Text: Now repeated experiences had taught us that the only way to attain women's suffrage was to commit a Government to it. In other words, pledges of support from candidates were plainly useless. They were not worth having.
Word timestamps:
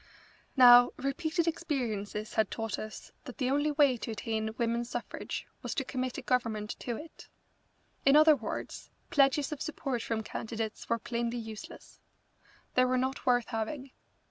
Now 0.57 0.93
repeated 0.97 1.45
experiences 1.47 2.33
had 2.33 2.49
taught 2.49 2.79
us 2.79 3.11
that 3.25 3.37
the 3.37 3.51
only 3.51 3.69
way 3.71 3.97
to 3.97 4.09
attain 4.09 4.49
women's 4.57 4.89
suffrage 4.89 5.45
was 5.61 5.75
to 5.75 5.83
commit 5.85 6.17
a 6.17 6.23
Government 6.23 6.71
to 6.79 6.95
it. 6.97 7.27
In 8.03 8.15
other 8.15 8.35
words, 8.35 8.89
pledges 9.11 9.51
of 9.51 9.61
support 9.61 10.01
from 10.01 10.23
candidates 10.23 10.89
were 10.89 10.97
plainly 10.97 11.37
useless. 11.37 11.99
They 12.73 12.85
were 12.85 12.97
not 12.97 13.27
worth 13.27 13.49
having. 13.49 13.91